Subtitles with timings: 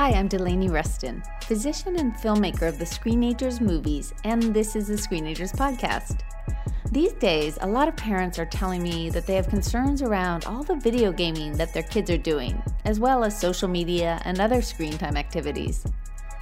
[0.00, 4.94] Hi, I'm Delaney Ruston, physician and filmmaker of the Screenagers movies, and this is the
[4.94, 6.20] Screenagers podcast.
[6.90, 10.62] These days, a lot of parents are telling me that they have concerns around all
[10.62, 14.62] the video gaming that their kids are doing, as well as social media and other
[14.62, 15.84] screen time activities.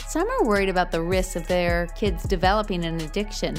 [0.06, 3.56] Some are worried about the risks of their kids developing an addiction.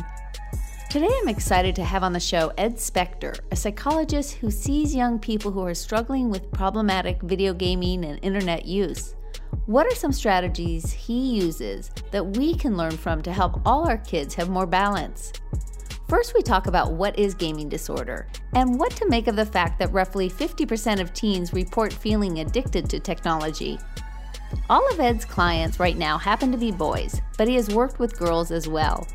[0.90, 5.20] Today, I'm excited to have on the show Ed Spector, a psychologist who sees young
[5.20, 9.16] people who are struggling with problematic video gaming and internet use.
[9.70, 14.00] What are some strategies he uses that we can learn from to help all our
[14.00, 15.32] kids have more balance?
[16.08, 19.78] First, we talk about what is gaming disorder and what to make of the fact
[19.78, 23.78] that roughly 50% of teens report feeling addicted to technology.
[24.72, 28.18] All of Ed's clients right now happen to be boys, but he has worked with
[28.18, 29.06] girls as well.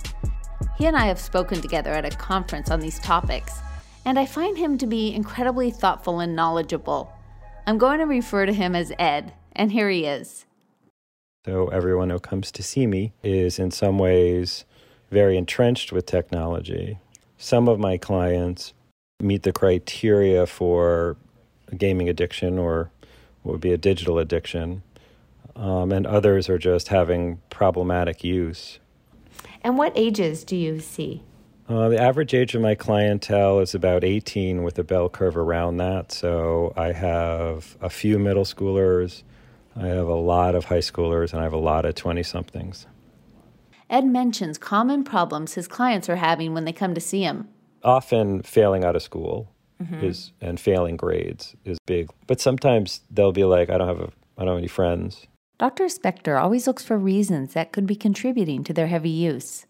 [0.79, 3.59] He and I have spoken together at a conference on these topics,
[4.05, 7.13] and I find him to be incredibly thoughtful and knowledgeable.
[7.67, 10.47] I'm going to refer to him as Ed, and here he is.
[11.45, 14.65] So, everyone who comes to see me is in some ways
[15.11, 16.99] very entrenched with technology.
[17.37, 18.73] Some of my clients
[19.21, 21.17] meet the criteria for
[21.69, 22.91] a gaming addiction or
[23.43, 24.83] what would be a digital addiction,
[25.55, 28.79] um, and others are just having problematic use.
[29.63, 31.23] And what ages do you see?
[31.69, 35.79] Uh, the average age of my clientele is about 18 with a bell curve around
[35.79, 36.13] that.
[36.13, 39.23] So I have a few middle schoolers,
[39.77, 42.87] I have a lot of high schoolers, and I have a lot of 20 somethings.
[43.91, 47.49] Ed mentions common problems his clients are having when they come to see him.
[47.83, 49.53] Often failing out of school
[49.83, 50.05] mm-hmm.
[50.05, 52.11] is and failing grades is big.
[52.27, 55.27] But sometimes they'll be like, I don't have a, I don't have any friends.
[55.59, 55.85] Dr.
[55.85, 59.67] Spector always looks for reasons that could be contributing to their heavy use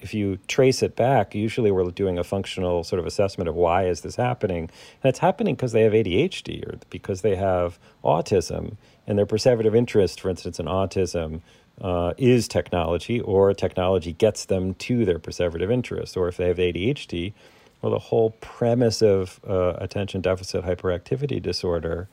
[0.00, 3.86] if you trace it back, usually we're doing a functional sort of assessment of why
[3.86, 4.70] is this happening.
[5.02, 8.76] And it's happening because they have ADHD or because they have autism.
[9.08, 11.40] And their perseverative interest, for instance, in autism,
[11.80, 16.16] uh, is technology, or technology gets them to their perseverative interest.
[16.16, 17.32] Or if they have ADHD,
[17.82, 22.08] well, the whole premise of uh, attention deficit hyperactivity disorder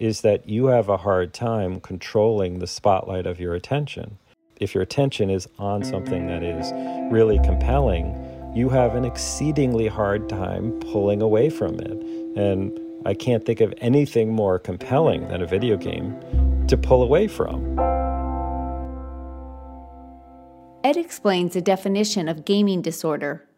[0.00, 4.18] is that you have a hard time controlling the spotlight of your attention
[4.60, 6.72] if your attention is on something that is
[7.12, 8.14] really compelling,
[8.54, 11.92] you have an exceedingly hard time pulling away from it.
[12.36, 12.78] And
[13.08, 16.14] I can't think of anything more compelling than a video game
[16.66, 17.78] to pull away from.
[20.84, 23.48] Ed explains the definition of gaming disorder.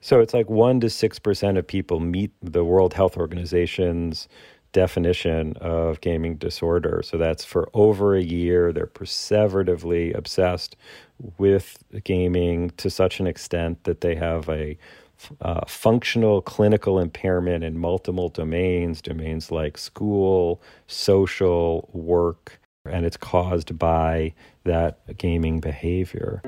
[0.00, 4.28] So it's like 1 to 6% of people meet the World Health Organization's
[4.70, 7.02] definition of gaming disorder.
[7.04, 8.72] So that's for over a year.
[8.72, 10.76] They're perseveratively obsessed
[11.36, 14.78] with gaming to such an extent that they have a
[15.40, 23.78] uh, functional clinical impairment in multiple domains, domains like school, social, work, and it's caused
[23.78, 24.32] by
[24.64, 26.40] that gaming behavior.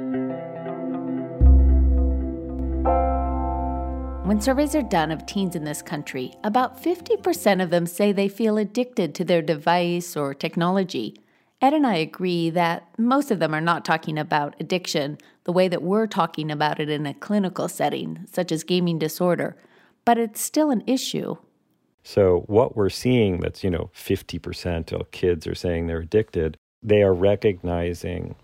[4.24, 8.28] When surveys are done of teens in this country, about 50% of them say they
[8.28, 11.16] feel addicted to their device or technology.
[11.62, 15.68] Ed and I agree that most of them are not talking about addiction the way
[15.68, 19.56] that we're talking about it in a clinical setting, such as gaming disorder,
[20.04, 21.36] but it's still an issue.
[22.02, 27.00] So, what we're seeing that's, you know, 50% of kids are saying they're addicted, they
[27.02, 28.34] are recognizing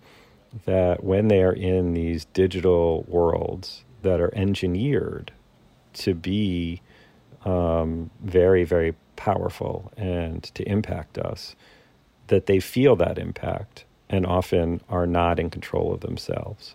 [0.64, 5.32] that when they are in these digital worlds that are engineered
[5.94, 6.80] to be
[7.44, 11.56] um, very, very powerful and to impact us,
[12.28, 16.74] that they feel that impact and often are not in control of themselves.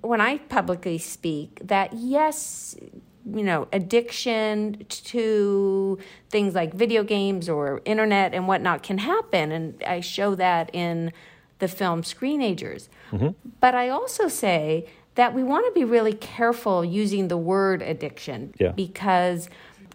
[0.00, 2.76] When I publicly speak, that yes,
[3.24, 5.98] you know, addiction to
[6.30, 9.52] things like video games or internet and whatnot can happen.
[9.52, 11.12] And I show that in
[11.58, 12.88] the film Screenagers.
[13.10, 13.30] Mm-hmm.
[13.60, 18.54] But I also say that we want to be really careful using the word addiction
[18.58, 18.70] yeah.
[18.70, 19.48] because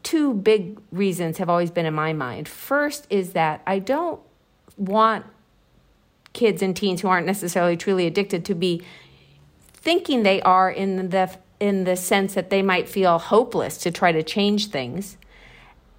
[0.03, 2.47] two big reasons have always been in my mind.
[2.47, 4.19] First is that I don't
[4.77, 5.25] want
[6.33, 8.81] kids and teens who aren't necessarily truly addicted to be
[9.73, 14.11] thinking they are in the in the sense that they might feel hopeless to try
[14.11, 15.17] to change things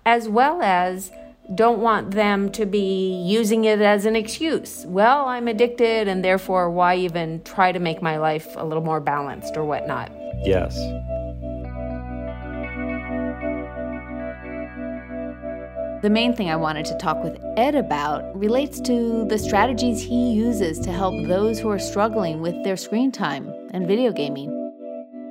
[0.04, 1.10] as well as
[1.54, 4.84] don't want them to be using it as an excuse.
[4.86, 9.00] Well, I'm addicted, and therefore, why even try to make my life a little more
[9.00, 10.10] balanced or whatnot?
[10.42, 10.74] Yes.
[16.04, 20.34] The main thing I wanted to talk with Ed about relates to the strategies he
[20.34, 24.50] uses to help those who are struggling with their screen time and video gaming.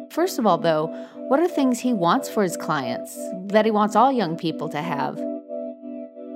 [0.09, 0.87] First of all, though,
[1.27, 3.15] what are things he wants for his clients
[3.49, 5.21] that he wants all young people to have?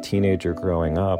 [0.04, 1.19] teenager growing up,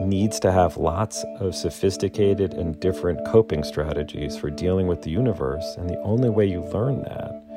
[0.00, 5.74] needs to have lots of sophisticated and different coping strategies for dealing with the universe.
[5.76, 7.47] And the only way you learn that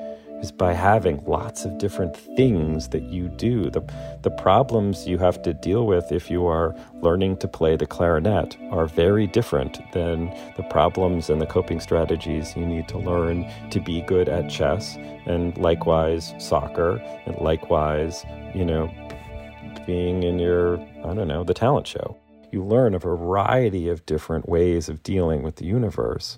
[0.42, 3.70] is by having lots of different things that you do.
[3.70, 3.82] The,
[4.24, 8.58] the problems you have to deal with if you are learning to play the clarinet
[8.72, 13.80] are very different than the problems and the coping strategies you need to learn to
[13.80, 18.92] be good at chess, and likewise soccer, and likewise, you know,
[19.86, 22.18] being in your, I don't know, the talent show.
[22.52, 26.38] You learn a variety of different ways of dealing with the universe.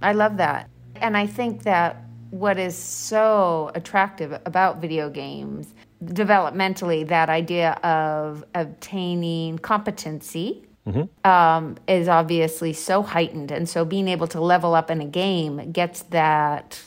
[0.00, 0.70] I love that.
[0.96, 5.74] And I think that what is so attractive about video games
[6.04, 11.30] developmentally that idea of obtaining competency mm-hmm.
[11.30, 13.50] um, is obviously so heightened.
[13.50, 16.80] And so being able to level up in a game gets that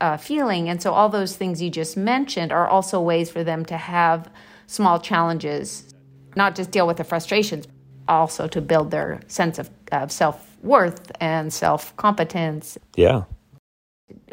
[0.00, 0.68] uh, feeling.
[0.68, 4.30] And so all those things you just mentioned are also ways for them to have
[4.66, 5.94] small challenges
[6.36, 7.68] not just deal with the frustrations
[8.08, 12.76] also to build their sense of, of self-worth and self-competence.
[12.96, 13.24] Yeah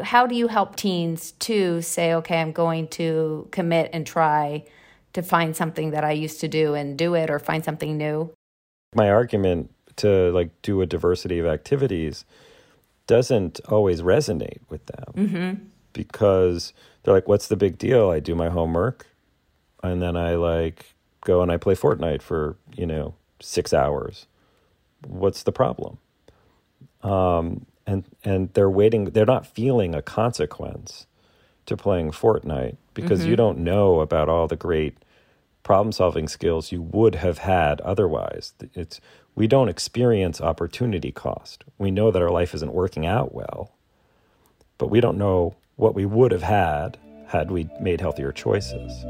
[0.02, 4.66] how do you help teens to say, okay, I'm going to commit and try
[5.14, 8.34] to find something that I used to do and do it or find something new?
[8.96, 12.26] My argument to like do a diversity of activities
[13.08, 15.64] doesn't always resonate with them mm-hmm.
[15.94, 18.10] because they're like, what's the big deal?
[18.10, 19.08] I do my homework
[19.84, 24.28] and then I like go and I play Fortnite for, you know, six hours.
[25.08, 25.98] What's the problem?
[27.02, 31.06] Um, and and they're waiting they're not feeling a consequence
[31.66, 33.30] to playing Fortnite because mm-hmm.
[33.30, 34.98] you don't know about all the great
[35.64, 38.54] problem solving skills you would have had otherwise.
[38.74, 39.00] It's
[39.36, 41.64] we don't experience opportunity cost.
[41.78, 43.72] We know that our life isn't working out well
[44.82, 46.98] but we don't know what we would have had
[47.28, 49.06] had we made healthier choices.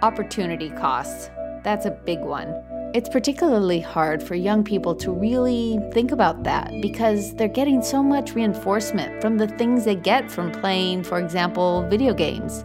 [0.00, 1.28] Opportunity costs.
[1.64, 2.54] That's a big one
[2.94, 8.04] it's particularly hard for young people to really think about that because they're getting so
[8.04, 12.64] much reinforcement from the things they get from playing, for example, video games.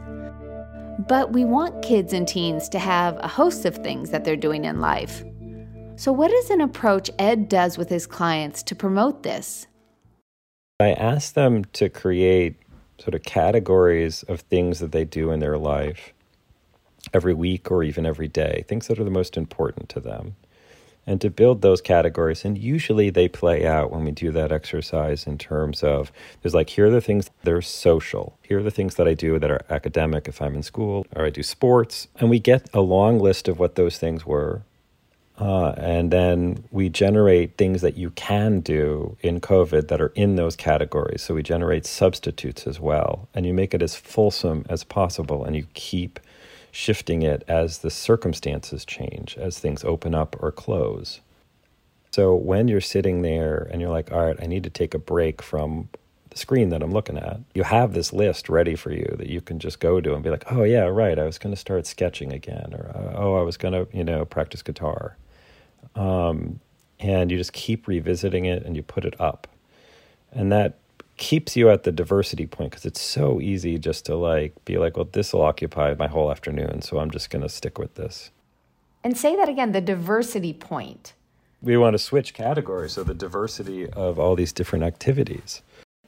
[1.07, 4.65] But we want kids and teens to have a host of things that they're doing
[4.65, 5.23] in life.
[5.95, 9.65] So, what is an approach Ed does with his clients to promote this?
[10.79, 12.55] I ask them to create
[12.99, 16.13] sort of categories of things that they do in their life
[17.13, 20.35] every week or even every day, things that are the most important to them.
[21.07, 25.25] And to build those categories, and usually they play out when we do that exercise
[25.25, 26.11] in terms of
[26.41, 28.38] there's like, here are the things that are social.
[28.44, 31.25] Here are the things that I do that are academic if I'm in school, or
[31.25, 32.09] I do sports.
[32.19, 34.61] And we get a long list of what those things were.
[35.39, 40.35] Uh, and then we generate things that you can do in COVID that are in
[40.35, 41.23] those categories.
[41.23, 43.29] So we generate substitutes as well.
[43.33, 46.19] And you make it as fulsome as possible, and you keep
[46.71, 51.19] shifting it as the circumstances change, as things open up or close.
[52.12, 55.00] So when you're sitting there and you're like, all right, I need to take a
[55.00, 55.89] break from
[56.30, 59.42] the screen that I'm looking at, you have this list ready for you that you
[59.42, 61.86] can just go to and be like, oh, yeah, right, I was going to start
[61.88, 65.18] sketching again, or oh, I was going to, you know, practice guitar.
[65.95, 66.60] Um,
[67.00, 69.48] and you just keep revisiting it and you put it up.
[70.31, 70.78] And that
[71.19, 74.98] keeps you at the diversity point because it's so easy just to like be like,
[74.98, 78.31] well, this will occupy my whole afternoon, so I'm just going to stick with this.
[79.04, 81.14] And say that again, the diversity point.
[81.61, 85.61] We want to switch categories, so the diversity of all these different activities.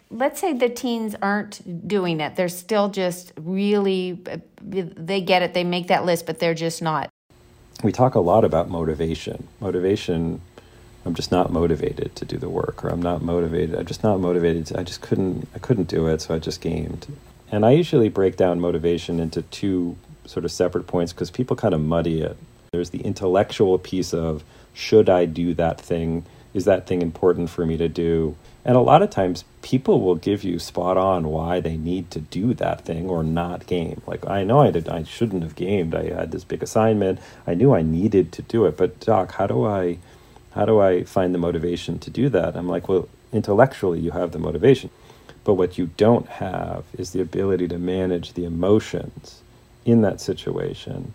[0.09, 2.35] Let's say the teens aren't doing it.
[2.35, 4.21] They're still just really,
[4.61, 7.09] they get it, they make that list, but they're just not.
[7.83, 9.47] We talk a lot about motivation.
[9.59, 10.41] Motivation
[11.05, 13.75] I'm just not motivated to do the work, or I'm not motivated.
[13.75, 14.67] I'm just not motivated.
[14.67, 15.47] To, I just couldn't.
[15.55, 17.07] I couldn't do it, so I just gamed.
[17.51, 21.73] And I usually break down motivation into two sort of separate points because people kind
[21.73, 22.37] of muddy it.
[22.71, 24.43] There's the intellectual piece of
[24.73, 26.25] should I do that thing?
[26.53, 28.35] Is that thing important for me to do?
[28.63, 32.19] And a lot of times people will give you spot on why they need to
[32.19, 34.01] do that thing or not game.
[34.05, 35.95] Like I know I did I shouldn't have gamed.
[35.95, 37.19] I had this big assignment.
[37.47, 39.97] I knew I needed to do it, but doc, how do I
[40.51, 42.55] how do I find the motivation to do that?
[42.55, 44.89] I'm like, well, intellectually, you have the motivation.
[45.43, 49.41] But what you don't have is the ability to manage the emotions
[49.85, 51.13] in that situation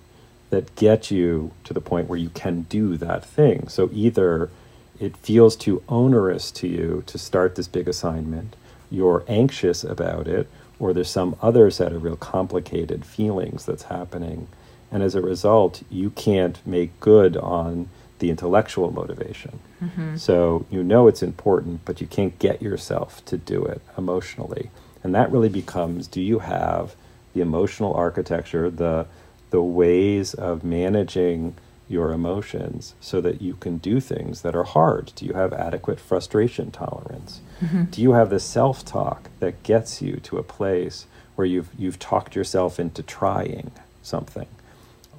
[0.51, 3.69] that get you to the point where you can do that thing.
[3.69, 4.51] So either
[4.99, 8.57] it feels too onerous to you to start this big assignment,
[8.91, 14.49] you're anxious about it, or there's some other set of real complicated feelings that's happening.
[14.91, 19.61] And as a result, you can't make good on the intellectual motivation.
[19.83, 20.17] Mm-hmm.
[20.17, 24.71] So you know it's important, but you can't get yourself to do it emotionally.
[25.03, 26.95] And that really becomes do you have
[27.35, 29.07] the emotional architecture, the
[29.51, 31.55] the ways of managing
[31.89, 35.13] your emotions so that you can do things that are hard?
[35.15, 37.41] Do you have adequate frustration tolerance?
[37.61, 37.85] Mm-hmm.
[37.85, 41.07] Do you have the self talk that gets you to a place
[41.37, 43.71] where you've, you've talked yourself into trying
[44.03, 44.49] something?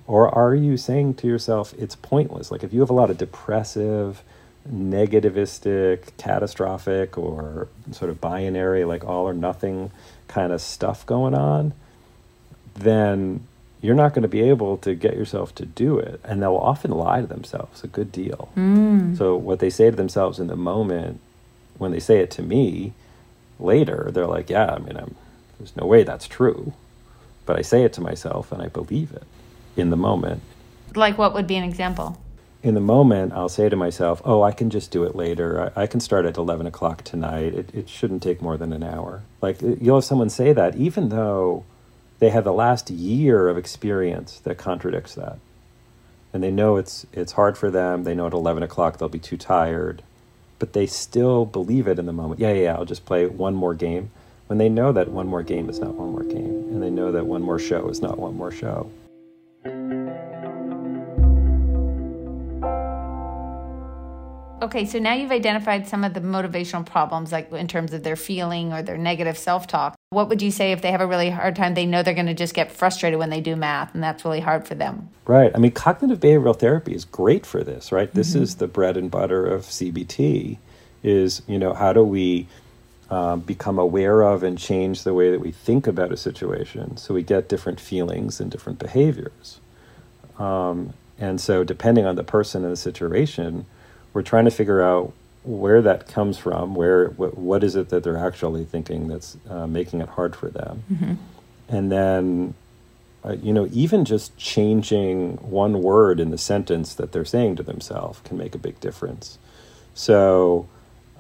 [0.08, 2.50] Or are you saying to yourself, it's pointless?
[2.50, 4.24] Like if you have a lot of depressive,
[4.72, 9.92] negativistic, catastrophic, or sort of binary, like all or nothing
[10.30, 11.74] kind of stuff going on,
[12.74, 13.46] then
[13.82, 16.22] you're not going to be able to get yourself to do it.
[16.24, 18.50] And they'll often lie to themselves a good deal.
[18.56, 19.18] Mm.
[19.18, 21.20] So, what they say to themselves in the moment,
[21.78, 22.94] when they say it to me
[23.60, 25.16] later, they're like, yeah, I mean, I'm,
[25.60, 26.74] there's no way that's true.
[27.46, 29.24] But I say it to myself and I believe it
[29.78, 30.42] in the moment.
[30.96, 32.20] Like, what would be an example?
[32.64, 35.72] In the moment, I'll say to myself, oh, I can just do it later.
[35.76, 37.54] I, I can start at 11 o'clock tonight.
[37.54, 39.22] It, it shouldn't take more than an hour.
[39.42, 41.66] Like, you'll have someone say that, even though
[42.20, 45.38] they have the last year of experience that contradicts that.
[46.34, 48.04] And they know it's, it's hard for them.
[48.04, 50.02] They know at 11 o'clock they'll be too tired,
[50.60, 52.40] but they still believe it in the moment.
[52.40, 54.12] Yeah, yeah, yeah, I'll just play one more game.
[54.48, 57.12] When they know that one more game is not one more game, and they know
[57.12, 58.90] that one more show is not one more show.
[64.68, 68.18] Okay, so now you've identified some of the motivational problems, like in terms of their
[68.18, 69.96] feeling or their negative self talk.
[70.10, 71.74] What would you say if they have a really hard time?
[71.74, 74.40] They know they're going to just get frustrated when they do math, and that's really
[74.40, 75.10] hard for them.
[75.26, 75.52] Right.
[75.56, 78.14] I mean, cognitive behavioral therapy is great for this, right?
[78.14, 78.44] This mm-hmm.
[78.44, 80.58] is the bread and butter of CBT.
[81.02, 82.48] Is you know how do we
[83.10, 87.14] um, become aware of and change the way that we think about a situation, so
[87.14, 89.60] we get different feelings and different behaviors.
[90.38, 93.66] Um, and so, depending on the person and the situation
[94.18, 98.04] we're trying to figure out where that comes from, where what, what is it that
[98.04, 101.14] they're actually thinking that's uh, making it hard for them, mm-hmm.
[101.70, 102.54] and then
[103.24, 107.62] uh, you know even just changing one word in the sentence that they're saying to
[107.64, 109.38] themselves can make a big difference.
[109.94, 110.68] So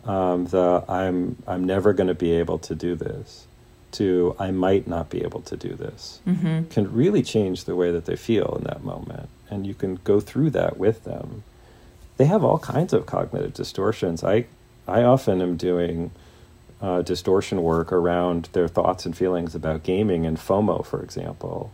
[0.08, 3.48] um, the I'm I'm never going to be able to do this
[3.92, 6.66] to I might not be able to do this mm-hmm.
[6.70, 10.20] can really change the way that they feel in that moment, and you can go
[10.20, 11.44] through that with them
[12.18, 14.24] they have all kinds of cognitive distortions.
[14.24, 14.46] I,
[14.88, 16.12] I often am doing
[16.82, 21.72] uh, distortion work around their thoughts and feelings about gaming and FOMO, for example.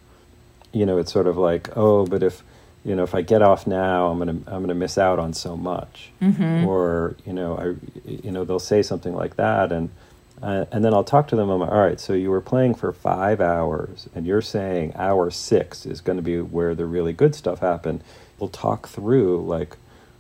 [0.72, 2.44] You know, it's sort of like, oh, but if
[2.86, 5.56] you know, if I get off now, I'm gonna I'm gonna miss out on so
[5.56, 6.12] much.
[6.22, 6.68] Mm-hmm.
[6.68, 9.90] Or you know, I you know they'll say something like that, and
[10.42, 11.50] uh, and then I'll talk to them.
[11.50, 15.32] I'm like, all right, so you were playing for five hours, and you're saying hour
[15.32, 18.04] six is going to be where the really good stuff happened.
[18.38, 19.78] We'll talk through like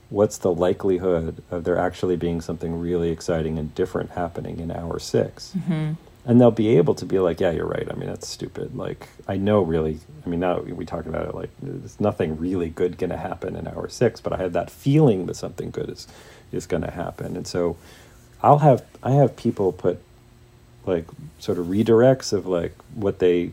[0.10, 5.00] what's the likelihood of there actually being something really exciting and different happening in hour
[5.00, 5.94] 6 mm-hmm.
[6.26, 7.86] And they'll be able to be like, yeah, you're right.
[7.92, 8.78] I mean, that's stupid.
[8.78, 12.70] Like, I know really, I mean, now we talk about it like there's nothing really
[12.70, 15.90] good going to happen in hour six, but I had that feeling that something good
[15.90, 16.08] is,
[16.54, 17.36] is going to happen.
[17.36, 17.76] And so
[18.42, 20.00] I'll have, I have people put
[20.86, 21.06] like
[21.40, 23.52] sort of redirects of like what they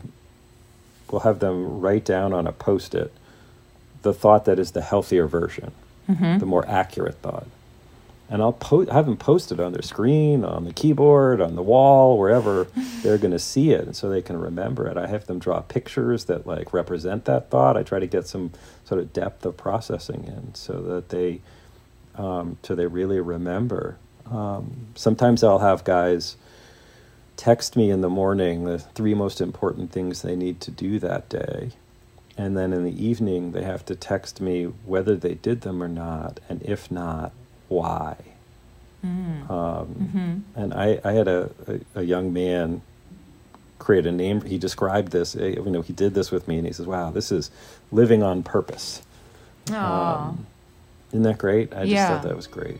[1.09, 3.11] will have them write down on a post it
[4.01, 5.71] the thought that is the healthier version
[6.09, 6.37] mm-hmm.
[6.39, 7.47] the more accurate thought.
[8.31, 12.17] And I'll po- have them posted on their screen, on the keyboard, on the wall,
[12.17, 12.65] wherever
[13.03, 14.97] they're going to see it, and so they can remember it.
[14.97, 17.77] I have them draw pictures that like represent that thought.
[17.77, 18.51] I try to get some
[18.85, 21.41] sort of depth of processing in, so that they,
[22.15, 23.97] um, so they really remember.
[24.31, 26.37] Um, sometimes I'll have guys
[27.37, 31.29] text me in the morning the three most important things they need to do that
[31.29, 31.71] day
[32.37, 35.87] and then in the evening they have to text me whether they did them or
[35.87, 37.33] not, and if not,
[37.71, 38.17] why.
[39.03, 39.49] Mm.
[39.49, 40.59] Um, mm-hmm.
[40.59, 42.81] And I, I had a, a, a, young man
[43.79, 44.41] create a name.
[44.41, 45.35] He described this.
[45.35, 47.49] Eh, you know, he did this with me, and he says, "Wow, this is
[47.91, 49.01] living on purpose."
[49.71, 50.45] Um,
[51.09, 51.73] isn't that great?
[51.73, 52.09] I just yeah.
[52.09, 52.79] thought that was great.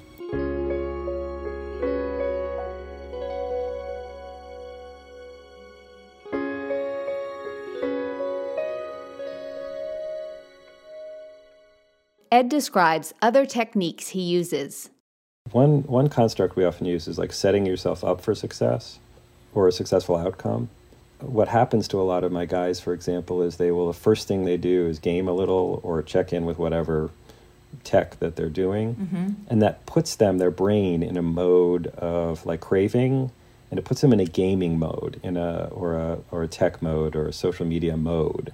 [12.42, 14.90] Ed describes other techniques he uses.
[15.52, 18.98] One, one construct we often use is like setting yourself up for success
[19.54, 20.72] or a successful outcome.
[21.20, 24.28] What happens to a lot of my guys, for example, is they will, the first
[24.28, 27.12] thing they do is game a little or check in with whatever
[27.84, 28.96] tech that they're doing.
[28.96, 29.28] Mm-hmm.
[29.48, 33.30] And that puts them, their brain, in a mode of like craving
[33.70, 36.82] and it puts them in a gaming mode in a or a or a tech
[36.82, 38.52] mode or a social media mode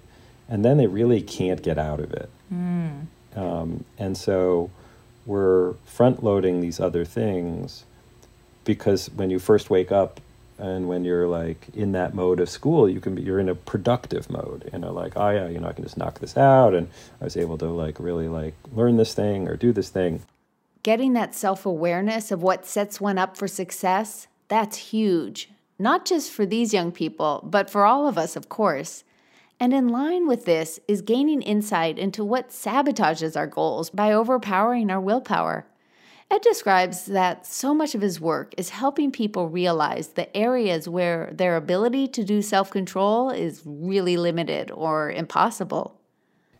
[0.50, 3.08] and then they really can't get out of it mm.
[3.38, 4.72] Um, and so
[5.26, 7.86] we're front loading these other things
[8.66, 10.20] because when you first wake up
[10.60, 13.56] And when you're like in that mode of school, you can be you're in a
[13.56, 14.70] productive mode.
[14.74, 16.90] You know, like oh yeah, you know I can just knock this out, and
[17.22, 20.24] I was able to like really like learn this thing or do this thing.
[20.82, 25.50] Getting that self awareness of what sets one up for success, that's huge.
[25.78, 29.04] Not just for these young people, but for all of us, of course.
[29.60, 34.92] And in line with this is gaining insight into what sabotages our goals by overpowering
[34.92, 35.66] our willpower.
[36.30, 41.30] Ed describes that so much of his work is helping people realize the areas where
[41.32, 46.00] their ability to do self control is really limited or impossible.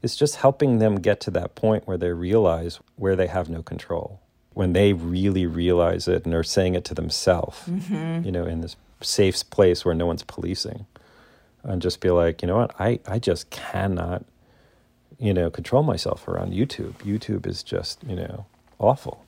[0.02, 3.62] It's just helping them get to that point where they realize where they have no
[3.62, 4.22] control.
[4.54, 8.26] When they really realize it and are saying it to themselves, mm-hmm.
[8.26, 10.88] you know, in this safe place where no one's policing,
[11.64, 14.26] and just be like, you know what, I, I just cannot,
[15.20, 16.94] you know, control myself around YouTube.
[16.96, 18.46] YouTube is just, you know,
[18.80, 19.24] awful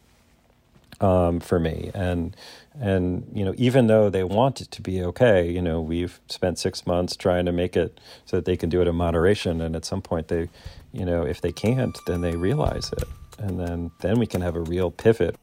[1.01, 1.91] um, for me.
[1.93, 2.35] And
[2.79, 6.59] and you know, even though they want it to be okay, you know, we've spent
[6.59, 9.61] six months trying to make it so that they can do it in moderation.
[9.61, 10.49] And at some point, they,
[10.93, 13.07] you know, if they can't, then they realize it,
[13.37, 15.35] and then then we can have a real pivot.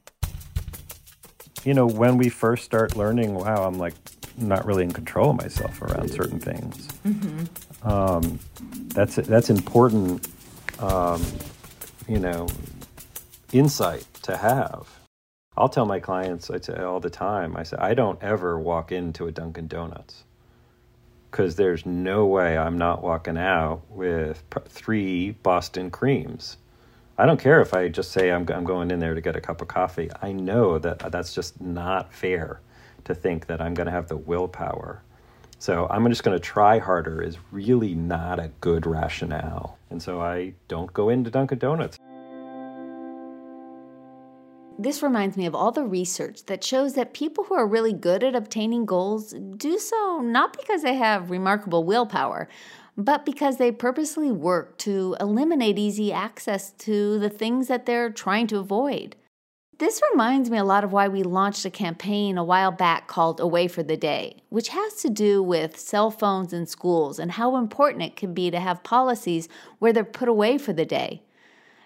[1.65, 3.95] You know, when we first start learning, wow, I'm like
[4.39, 6.89] not really in control of myself around certain things.
[7.07, 7.89] Mm-hmm.
[7.89, 8.39] Um,
[8.89, 10.29] that's that's important.
[10.79, 11.23] Um,
[12.07, 12.47] you know,
[13.53, 14.87] insight to have
[15.59, 17.57] I'll tell my clients I say all the time.
[17.57, 20.25] I say I don't ever walk into a Dunkin' Donuts
[21.31, 26.59] because there's no way I'm not walking out with three Boston creams.
[27.17, 29.41] I don't care if I just say I'm, I'm going in there to get a
[29.41, 30.11] cup of coffee.
[30.21, 32.61] I know that that's just not fair
[33.07, 35.03] to think that I'm going to have the willpower.
[35.59, 39.79] So I'm just going to try harder is really not a good rationale.
[39.91, 41.99] And so I don't go into Dunkin' Donuts.
[44.79, 48.23] This reminds me of all the research that shows that people who are really good
[48.23, 52.47] at obtaining goals do so not because they have remarkable willpower,
[52.99, 58.47] but because they purposely work to eliminate easy access to the things that they're trying
[58.49, 59.17] to avoid.
[59.79, 63.41] This reminds me a lot of why we launched a campaign a while back called
[63.41, 67.57] Away for the Day, which has to do with cell phones in schools and how
[67.57, 71.21] important it can be to have policies where they're put away for the day.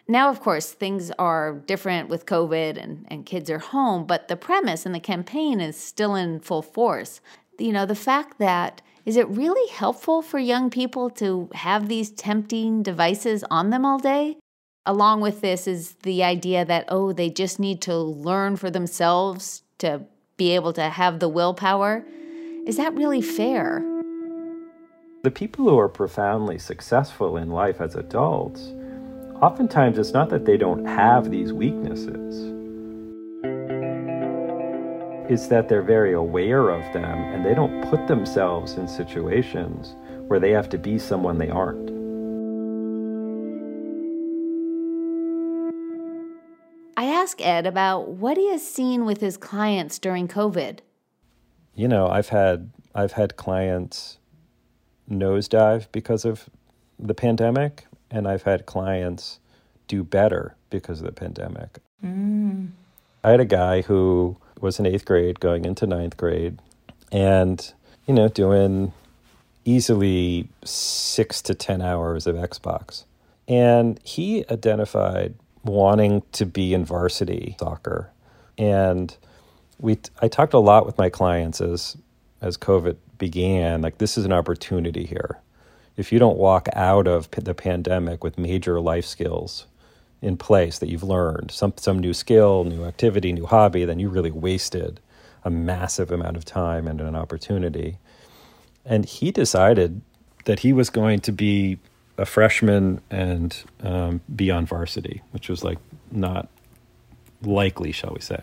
[0.06, 4.36] Now, of course, things are different with COVID and, and kids are home, but the
[4.36, 7.20] premise and the campaign is still in full force.
[7.58, 12.10] You know, the fact that is it really helpful for young people to have these
[12.10, 14.36] tempting devices on them all day?
[14.86, 19.62] Along with this is the idea that, oh, they just need to learn for themselves
[19.78, 20.02] to
[20.38, 22.02] be able to have the willpower.
[22.66, 23.84] Is that really fair?
[25.22, 28.72] The people who are profoundly successful in life as adults
[29.42, 32.50] oftentimes it's not that they don't have these weaknesses,
[35.30, 39.94] it's that they're very aware of them and they don't put themselves in situations
[40.28, 41.99] where they have to be someone they aren't.
[47.30, 50.80] Ask Ed about what he has seen with his clients during COVID.
[51.76, 54.18] You know, I've had I've had clients
[55.08, 56.50] nosedive because of
[56.98, 59.38] the pandemic and I've had clients
[59.86, 61.78] do better because of the pandemic.
[62.04, 62.70] Mm.
[63.22, 66.58] I had a guy who was in eighth grade going into ninth grade
[67.12, 67.72] and,
[68.08, 68.92] you know, doing
[69.64, 73.04] easily six to 10 hours of Xbox.
[73.46, 78.10] And he identified wanting to be in varsity soccer.
[78.58, 79.14] And
[79.78, 81.96] we, I talked a lot with my clients as,
[82.40, 85.40] as COVID began, like, this is an opportunity here
[86.00, 89.66] if you don't walk out of the pandemic with major life skills
[90.22, 94.08] in place that you've learned, some some new skill, new activity, new hobby, then you
[94.08, 94.98] really wasted
[95.44, 97.98] a massive amount of time and an opportunity.
[98.84, 100.00] And he decided
[100.46, 101.78] that he was going to be
[102.20, 105.78] a freshman and um, be on varsity, which was like
[106.12, 106.48] not
[107.42, 108.42] likely, shall we say,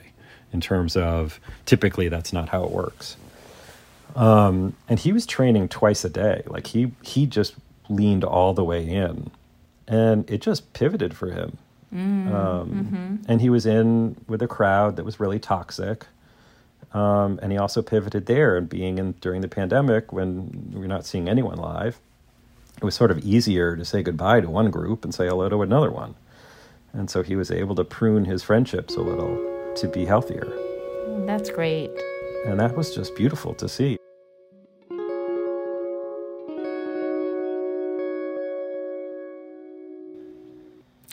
[0.51, 3.17] in terms of typically that's not how it works.
[4.15, 6.41] Um, and he was training twice a day.
[6.47, 7.53] Like he he just
[7.87, 9.29] leaned all the way in,
[9.87, 11.57] and it just pivoted for him.
[11.93, 13.31] Mm, um, mm-hmm.
[13.31, 16.07] And he was in with a crowd that was really toxic.
[16.93, 21.05] Um, and he also pivoted there and being in during the pandemic when we're not
[21.05, 21.99] seeing anyone live.
[22.77, 25.63] It was sort of easier to say goodbye to one group and say hello to
[25.63, 26.13] another one.
[26.93, 29.35] And so he was able to prune his friendships a little
[29.75, 30.45] to be healthier.
[30.45, 31.89] Mm, that's great.
[32.45, 33.97] And that was just beautiful to see.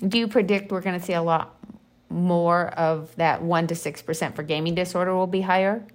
[0.06, 1.58] Do you predict we're going to see a lot
[2.10, 5.86] more of that 1 to 6% for gaming disorder will be higher?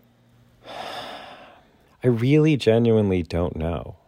[2.04, 3.99] I really genuinely don't know.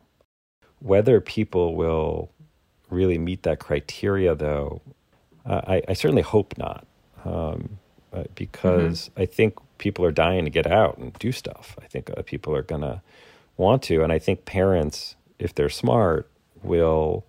[0.81, 2.31] Whether people will
[2.89, 4.81] really meet that criteria, though,
[5.45, 6.85] uh, I, I, certainly hope not,
[7.23, 7.79] um,
[8.13, 9.21] uh, because mm-hmm.
[9.21, 11.75] I think people are dying to get out and do stuff.
[11.81, 13.01] I think uh, people are going to
[13.57, 14.03] want to.
[14.03, 16.29] And I think parents, if they're smart,
[16.61, 17.25] will,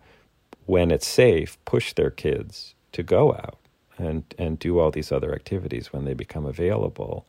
[0.66, 3.58] when it's safe, push their kids to go out
[3.98, 7.24] and, and do all these other activities when they become available.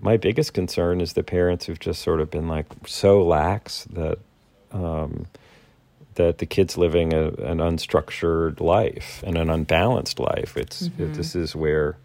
[0.00, 4.18] My biggest concern is the parents who've just sort of been like so lax that
[4.74, 5.26] um,
[6.16, 10.56] that the kid's living a, an unstructured life and an unbalanced life.
[10.56, 11.04] It's mm-hmm.
[11.04, 11.96] it, this is where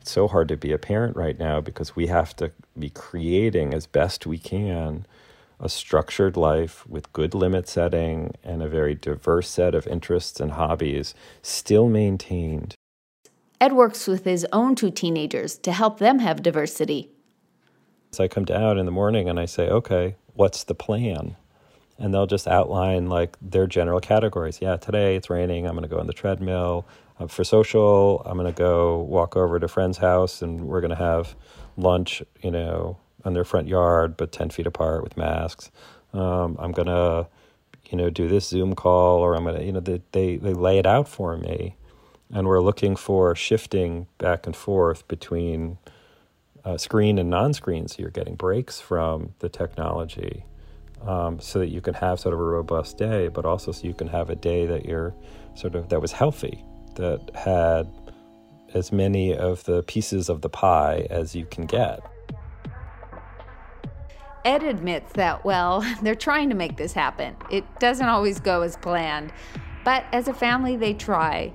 [0.00, 3.72] it's so hard to be a parent right now because we have to be creating
[3.72, 5.06] as best we can
[5.60, 10.52] a structured life with good limit setting and a very diverse set of interests and
[10.52, 12.74] hobbies, still maintained.
[13.60, 17.10] Ed works with his own two teenagers to help them have diversity.
[18.12, 21.36] So I come down in the morning and I say, okay, what's the plan?
[21.98, 24.58] And they'll just outline like their general categories.
[24.60, 25.66] Yeah, today it's raining.
[25.66, 26.86] I'm going to go on the treadmill.
[27.18, 30.90] Uh, for social, I'm going to go walk over to friend's house and we're going
[30.90, 31.36] to have
[31.76, 35.70] lunch, you know, on their front yard, but 10 feet apart with masks.
[36.12, 37.28] Um, I'm going to,
[37.90, 40.52] you know, do this Zoom call or I'm going to, you know, they, they, they
[40.52, 41.76] lay it out for me.
[42.32, 45.78] And we're looking for shifting back and forth between
[46.64, 47.86] uh, screen and non screen.
[47.86, 50.44] So you're getting breaks from the technology
[51.06, 53.94] um, so that you can have sort of a robust day, but also so you
[53.94, 55.14] can have a day that you're
[55.54, 56.64] sort of, that was healthy,
[56.96, 57.88] that had
[58.74, 62.00] as many of the pieces of the pie as you can get.
[64.44, 67.36] Ed admits that, well, they're trying to make this happen.
[67.50, 69.32] It doesn't always go as planned,
[69.84, 71.52] but as a family, they try.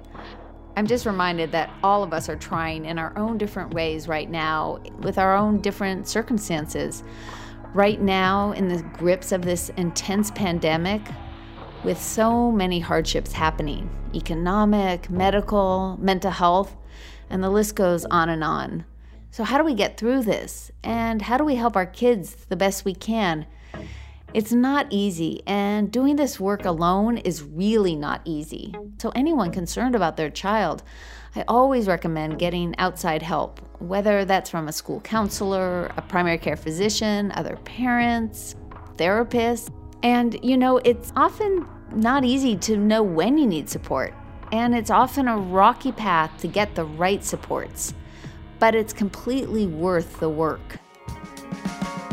[0.75, 4.29] I'm just reminded that all of us are trying in our own different ways right
[4.29, 7.03] now with our own different circumstances.
[7.73, 11.01] Right now, in the grips of this intense pandemic,
[11.84, 16.75] with so many hardships happening economic, medical, mental health,
[17.29, 18.86] and the list goes on and on.
[19.29, 20.71] So, how do we get through this?
[20.84, 23.45] And how do we help our kids the best we can?
[24.34, 28.73] It's not easy, and doing this work alone is really not easy.
[28.97, 30.82] So, anyone concerned about their child,
[31.35, 36.57] I always recommend getting outside help, whether that's from a school counselor, a primary care
[36.57, 38.55] physician, other parents,
[38.95, 39.71] therapists.
[40.03, 44.13] And you know, it's often not easy to know when you need support,
[44.51, 47.93] and it's often a rocky path to get the right supports
[48.59, 50.77] but it's completely worth the work.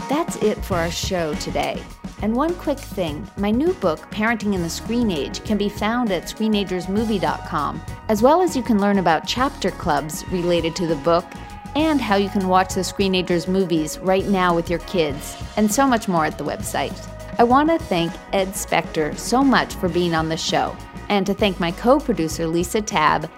[0.08, 1.82] That's it for our show today.
[2.22, 6.10] And one quick thing my new book, Parenting in the Screen Age, can be found
[6.10, 11.24] at screenagersmovie.com, as well as you can learn about chapter clubs related to the book
[11.74, 15.86] and how you can watch the Screenagers movies right now with your kids, and so
[15.86, 16.96] much more at the website.
[17.38, 20.74] I want to thank Ed Spector so much for being on the show,
[21.10, 23.30] and to thank my co producer Lisa Tabb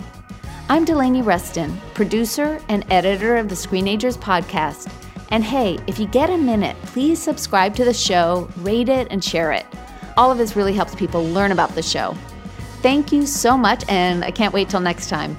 [0.70, 4.92] I'm Delaney Ruston, producer and editor of the Screenagers podcast.
[5.30, 9.22] And hey, if you get a minute, please subscribe to the show, rate it, and
[9.22, 9.66] share it.
[10.16, 12.16] All of this really helps people learn about the show.
[12.80, 15.36] Thank you so much, and I can't wait till next time.